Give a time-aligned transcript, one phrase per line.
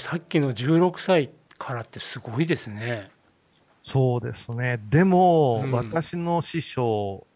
[0.00, 3.10] さっきの16歳からってすごいですね。
[3.84, 4.80] そうですね。
[4.90, 7.26] でも、うん私の師匠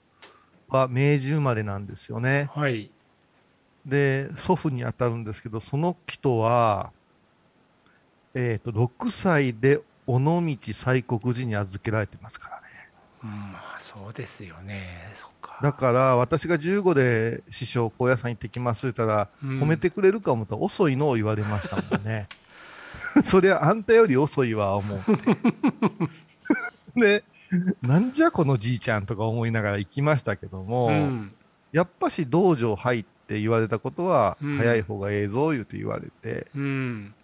[0.68, 2.50] は明治生まれなんですよね。
[2.54, 2.90] はい。
[3.86, 6.92] で、祖父に当たるんですけど、その人は、
[8.34, 12.64] えっ、と、6歳で尾道西国寺に預けられてますからね。
[13.24, 15.12] うん、まあそうですよね。
[15.20, 15.58] そっか。
[15.62, 22.28] だから、私が15で師匠、高野山行ってきますって言ったら、うん褒めてくれるか思ったら遅いのを言われましたもんね。
[23.22, 25.04] そりゃ、あんたより遅いわ、思って。
[27.00, 27.24] で、
[27.82, 31.32] なんじゃこのじいちゃんとか思いながら行きましたけども、うん。
[31.72, 37.14] やっぱし道場入って言われたことは、うん早い方がええぞ、言うて言われて、うん。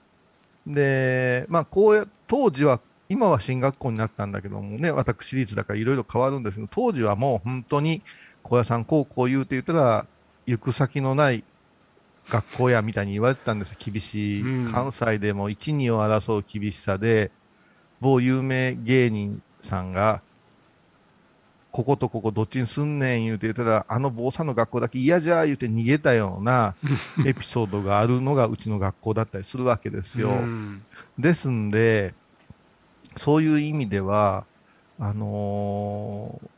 [0.67, 8.03] で、まあ、こうや、当時は、今は進学校になったんだけどもね、私立だからいろいろ変わるんですけど、当時はもう本当に、
[8.43, 10.07] 高野山高校言うて言ったら、
[10.47, 11.45] 行く先のない
[12.29, 14.43] 学校やみたいに言われてたんですよ、厳しい。
[14.43, 17.31] うん関西でも1、2を争う厳しさで、
[18.01, 20.23] 某有名芸人さんが、
[21.73, 26.75] こことここどっちにすんねん言うて言ったら、あの坊さんの学校だけ嫌じゃ言うて逃げたような
[27.25, 30.31] エピソードがあるのがうちの学校だったりするわけですよ。
[30.31, 30.83] うん
[31.19, 32.15] ですんで、
[33.17, 34.45] そういう意味では、
[34.99, 36.49] あのー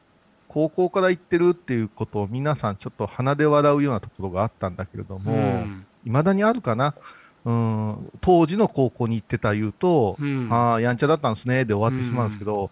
[0.53, 6.95] 高校から行ってるっていうことを皆さんちょっと鼻で笑うようなところがあったんだけれどうも、ん未だにあるかな？
[7.45, 12.71] うん、当時の高校に行ってた言うと、うんああ、やんちゃだったんですね、で終わってしまうんですけど、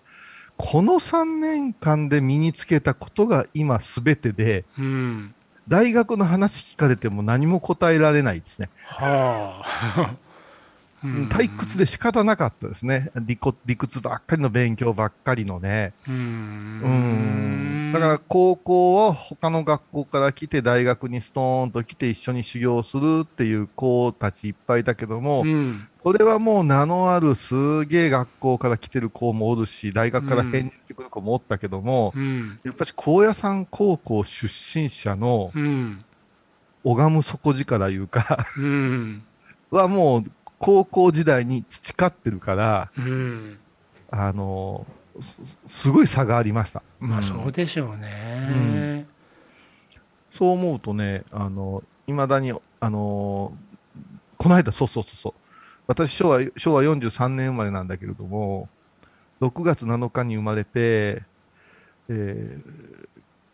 [0.56, 5.34] この3年間で身につけたことが今すべてで、うん。
[5.68, 8.70] 大学の話聞かれても何も答えられないですね。
[8.84, 9.62] は
[9.96, 10.16] あ。
[11.02, 13.10] うん退屈で仕方なかったですね。
[13.16, 15.94] 理こ理屈ばっかりの勉強ばっかりのね。
[16.06, 16.12] う。
[16.12, 17.92] うんん。
[17.92, 25.88] だから高校は他の学校から来て大学にストーンと来て一緒に修行するっていう子たちいっぱいだけども、うん。
[26.02, 32.60] これはもう名のあるすげえ学校から来てる子もおるし、大学から編入してくる子もおったけども、うん。
[32.64, 36.04] やっぱり高野山高校出身者のうん。
[36.82, 39.22] 拝む底力いうか、うん。
[39.70, 40.24] はもう
[40.60, 43.58] 高校時代に培ってるから、うん。
[44.10, 44.86] あの
[45.20, 46.82] すすごい差がありました。
[47.00, 49.06] まあうんそうでしょうね。
[50.32, 53.52] そう思うとね、あの、未だに、あの
[54.38, 55.32] この間、そうそうそうそう。
[55.86, 58.68] 私、昭和、昭和43年生まれなんだけれども、
[59.40, 61.22] 6月7日に生まれて、
[62.08, 63.00] えー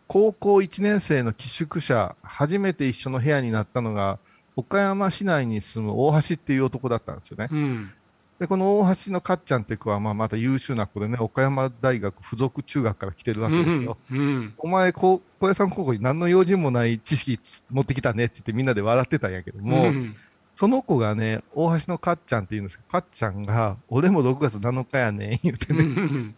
[0.09, 4.19] 高校1年生の寄宿舎、初めて一緒の部屋になったのが、
[4.57, 7.47] 岡山市内に住む大橋っていう男だったんですよね。
[7.49, 7.91] うん。
[8.39, 13.97] で、この大橋のかっちゃんって子は、まあ、また優秀な子でね、岡山大学附属中学から来てるわけですよ。
[14.11, 14.53] うん。
[14.57, 20.15] お前、こう小屋さん高校に何の用心もない知識持ってきたねって言ってみんなで笑ってたんやけども、うん
[20.59, 25.83] その子がね、大橋のかっちゃんって言うんですけど、かっちゃんが、俺も6月7日やねん、言うてうね。
[25.83, 26.35] ん。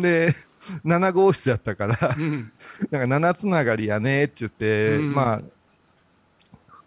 [0.00, 0.34] で、
[0.86, 2.50] 7号室やったから、うん。
[2.90, 5.42] なんか7つながりやねって言って、うんまあ、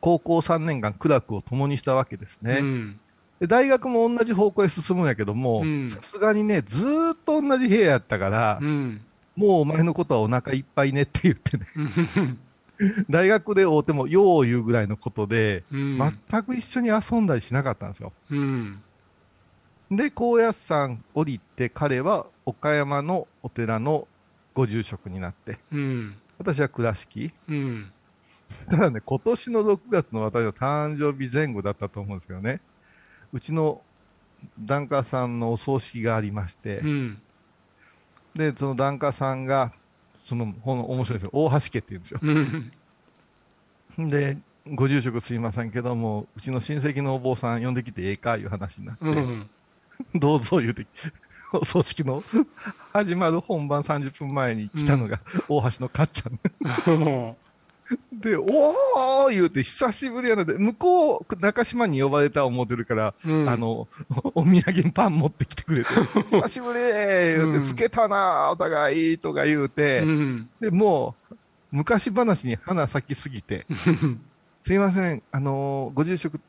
[0.06, 2.60] 高校3年間苦楽を共にしたわけですね。
[2.62, 3.00] うん。
[3.40, 9.02] で大学も同じ方向へ進むんやけどもうん、さすがにね、ずーっと同じ部屋やったから、うん。
[9.36, 12.40] もうお前のことはお腹いっぱいねって言ってね、うん。
[13.10, 15.98] 大学で会うても、よう言うぐらいのことで、うん。
[16.30, 18.14] 全く一緒に遊んだりしなかったんですよ。
[18.30, 18.84] うん。
[19.90, 24.08] で、高野山降りて、彼は岡山のお寺の
[24.54, 26.16] ご住職になって、うん。
[26.38, 27.34] 私は倉敷。
[27.50, 27.92] うん。
[28.70, 32.62] ただね、今年の6月の私の誕生日前後だったと思うんですけどね、
[33.34, 33.82] うちの
[34.60, 37.22] 檀家さんのお葬式がありまして、うん。
[38.36, 39.74] で、その檀家さんが、
[40.26, 41.30] その、ほん面白いですよ。
[41.34, 42.20] 大橋家って言うんですよ。
[43.98, 44.08] うん。
[44.10, 44.38] で、
[44.74, 49.50] ご住職すいませんけども、うちの親戚のお坊さん呼んできてええかいう話になって、うん。
[50.16, 50.86] どうぞ言うて、
[51.54, 52.24] お葬式の
[52.92, 56.40] 始まる本番30分前に来たのが、大橋のかっちゃん。
[58.12, 63.50] で、おー言うて、久しぶりやので、向こう、中島に呼ばれた思ってるから、うん。
[63.50, 63.88] あ、の、
[64.34, 65.90] お土産にパン持ってきてくれて、
[66.30, 67.68] 久しぶり言うて、うん。
[67.70, 70.50] 老けたなお互いとか言うて、うん。
[70.60, 71.36] で、もう、
[71.72, 73.68] 昔話に花咲きすぎて、
[74.66, 76.40] すいません、あのご住職、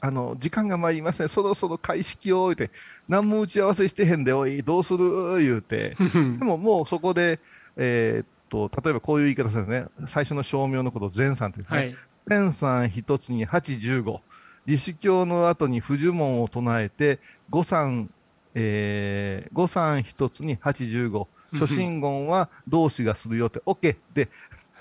[0.00, 2.70] あの、時間が参りません、そろそろ開式を、言うて、
[3.08, 7.40] 何も打ち合わせしてへんで、おい、どうする言うて、でももうそこで、
[7.76, 11.78] えーっと、例えばこういう言い方するんですね、最初の称名のことを善さんってですね。
[11.78, 11.96] はい。
[12.28, 14.20] 善さん一つに八十五。
[14.66, 17.20] 李子教の後に不呪文を唱えて、
[17.50, 18.10] 五三、
[18.54, 21.28] えー、五三一つに八十五。
[21.52, 24.28] 初心言は同志がするよって、OK で、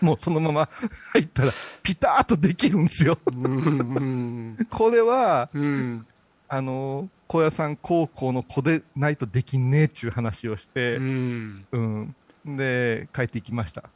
[0.02, 0.70] もうそのまま
[1.14, 1.54] 入ったら、
[1.84, 3.18] ピターッとできるんですよ。
[3.28, 4.58] うん。
[4.70, 6.06] これは、うん。
[6.48, 11.66] あの、高野山高校の子でないとできんねえっちゅう話をしてう、ん。
[11.72, 12.16] うん。
[12.46, 13.90] で、帰っていきました。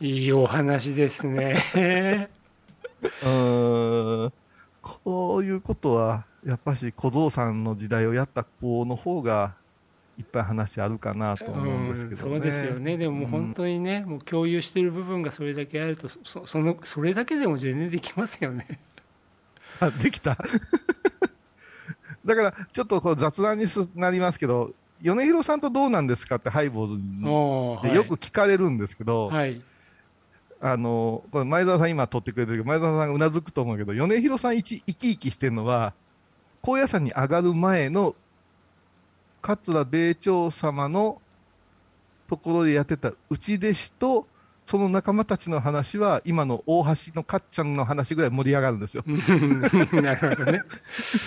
[0.00, 1.62] いいお話ですね。
[3.22, 4.32] うーん。
[4.82, 9.54] こういうことは、やっぱし小僧さんの時代をやった子の方が、
[10.18, 12.32] いっぱい話あるかなと思うんですけどね。
[12.32, 12.96] そうですよね。
[12.96, 18.80] でもうん本当にね、もう共有している部分がそれだけあると、そそのそれだけでも全然できますよね。
[19.78, 20.38] あ、できた
[22.24, 29.60] だから、ちょっとこう雑談にすなりますけど、米広さんとどうなんですかってハイボーズでよく聞かれるんですけど、はい。
[30.60, 35.92] あの、これ前澤さん今撮ってくれてるけど、前澤さんがうなずくと思うけど、米広さん一生き生きしてるのは、
[36.62, 38.16] 高野山に上がる前の
[39.42, 41.20] 桂米朝様の
[42.28, 44.26] ところでやってた内弟子と、
[44.66, 49.04] その仲間たちの話は、今の大橋のかっちゃんの話ぐらい盛り上がるんですよ。
[49.06, 50.60] なるほどね。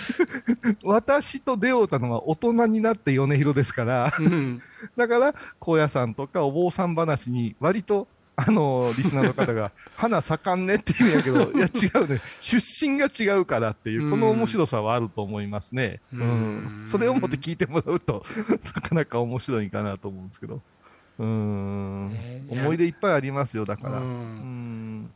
[0.84, 4.62] 私と出会うたのは大人になって米広ですから、うん
[4.94, 12.58] だから、高野山とかお坊さん話に割と、あの、リスナーの方が、 花盛んねって言うんやけど、いや違うね、出
[12.88, 16.00] 身が違うからっていうう、んこの面白さはあると思いますね。
[16.12, 16.86] ううんん。
[16.86, 18.24] それをもって聞いてもらうと、
[18.74, 20.60] なかなか面白いかなと思うんですけど。
[21.20, 22.44] うんね。
[22.48, 23.98] 思い出いっぱいありますよ、だから。
[23.98, 24.08] ううん
[25.02, 25.10] ん。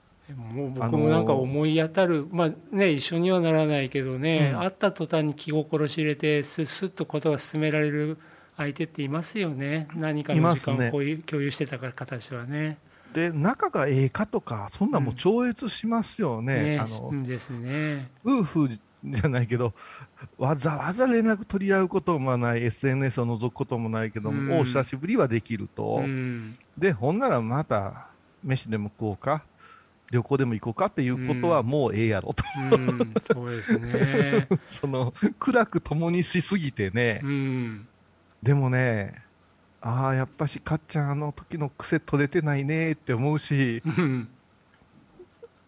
[0.52, 8.18] もう僕もなんか思い当たる、まあね、一緒にはならないけどね、うん会った途端に気心知れて、すすっとことが進められる
[8.56, 12.78] 相手っていますよね、何かの時間をこういう共有してた形はね。
[13.14, 16.76] で、仲がええかとか、そんなんもう超越しますよね。
[16.76, 18.10] ねあの、ですね。
[18.24, 18.70] 夫婦
[19.04, 19.74] じゃないけど、
[20.38, 24.60] わざわざ連絡取り合うこともない、SNS を覗くこともないけども、うん。
[24.60, 26.56] お久しぶりはできると、うん。
[26.78, 28.06] で、ほんならまた、
[28.42, 29.44] 飯でも食おうか、
[30.10, 34.48] 旅行でも行こうかっていうことはもうええやろと、うん、そうですね。
[34.66, 37.88] その暗く共にしすぎてね、うん、
[38.42, 39.22] でもね、
[39.80, 44.28] ああ、やっぱし、かっちゃん、あの時の癖取れてないねって思うし、うん、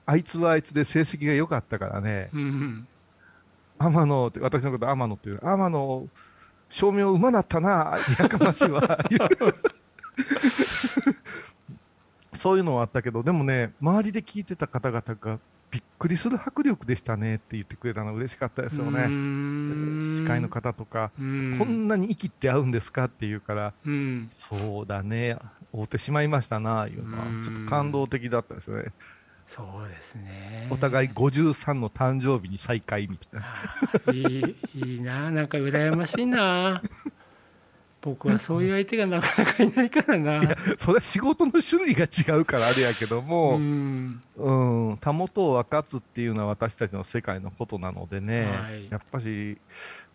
[0.07, 2.89] あいつはあいつで成績が良かったからね、うん、
[3.79, 6.09] 天野って、私のこと天野っていう、天野、
[6.69, 8.99] 照明馬だったな、やかましいわ。
[12.35, 15.41] そういうのはあったけど、でもね、周りで聞いてた方々が
[15.71, 19.07] びっくりする迫力でしたねって言ってくれたの嬉しかったですようね。
[19.07, 25.37] ん司会の方とか、うん、こんなに息って合うんですかって言うから、うん、そうだね、
[25.75, 28.93] 会うてしまいましたな、いうのはうん、ちょっと感動的だったですね。
[29.49, 30.69] そうですね。
[30.71, 34.13] お互い53の誕生日に再会みたいな。
[34.13, 36.83] いい、 いいな、なんか羨ましいな。
[38.03, 40.57] 僕はそういう相手がなかなかいないからな。
[40.79, 49.59] それは仕事の種類が違うからあれやけども、うん、うん、たもとを分かつっていうのは私たちの世界のことなのでね、はいやっぱし、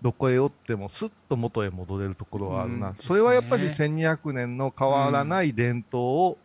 [0.01, 6.37] どこへおってもすっと元へ戻れるところはあるな、うんそれはやっぱしです1200年の変わらない伝統を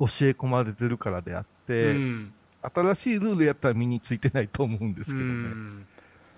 [0.00, 2.32] 教え込まれてるからであって、うん、
[2.62, 5.24] 新しいルールやったら身についてないと思うんですけどね。
[5.24, 5.86] うん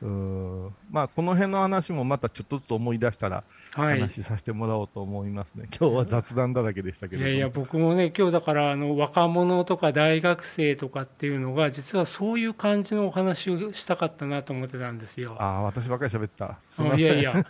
[0.03, 3.45] うんまあ、この辺の話もまたちょっとずつ思い出したら
[3.75, 4.01] はい。
[4.01, 5.67] 話させてもらおうと思いますね。
[5.79, 7.29] 今日は雑談だらけでしたけれども。
[7.29, 15.37] いやいや、僕もね、今日だから、あの、若者とか大学生とかっていうのが、実はそういう感じのお話をしたかったなと思ってたんですよ。
[15.39, 16.59] ああ、私ばっかり喋った。
[16.97, 17.47] いやいや、だ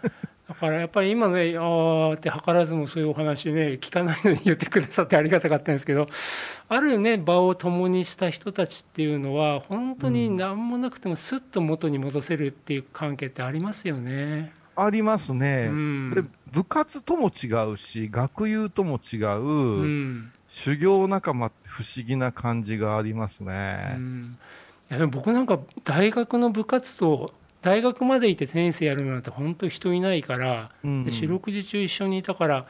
[0.68, 6.08] からやっぱり今ね、あーって図らずもそういうお話ね、聞かないのに言ってくださってありがたかったんですけど、
[6.68, 14.52] あるね、場を共にした人たちっていうのは、本当に何もなくてもすっと元に戻せるっていう関係ってありますよね。
[14.76, 15.68] ありますね。
[15.70, 23.96] うんこれ部活とも違うし、学友とも違う、うん修行仲間って不思議な感じがありますうね。
[23.98, 24.36] ん
[24.90, 32.66] いやでも僕なんか大学の部活動大学までいてテニスやるなんて本当人いないから、うんで四六時中一緒にいたから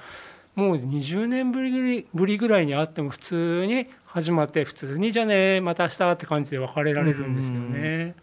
[0.54, 8.14] もう20年ぶりぶりぐらいに会っても普通に始まって普通にじゃあねまた明日って感じで別れられるんですよね。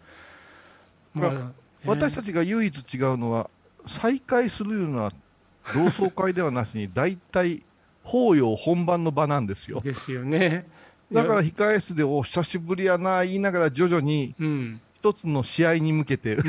[1.14, 3.48] うんまあ私たちが唯一違うのは、
[3.86, 5.12] 再会するのは
[5.74, 7.62] 同窓会ではなしに、 大体、
[8.02, 9.80] 法要本番の場なんですよ。
[9.80, 10.66] ですよね。
[11.12, 16.40] だから控え室でお久しぶりやな言いながら徐々にうん一つの試合に向けて、 あ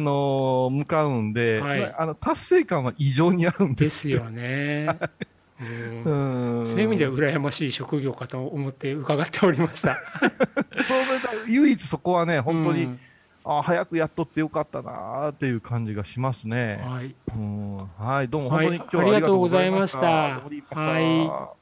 [0.00, 3.84] のー向かうんで、はいあの達成感は異常にあるんで。
[3.84, 4.88] ですすよね。
[6.04, 9.96] うんうんそういう意味では羨ましい職業かと思って伺っておりました。
[10.82, 13.00] それが唯一そこはね、本当に、うん
[13.42, 16.78] あ早くやっとってよかったなーっていう感じがしますね。
[16.84, 17.14] はい。
[17.34, 20.00] うんはい、どうもはい本当に今日はありがとうございました。
[20.00, 21.59] ありがとうございありがとうございましたはい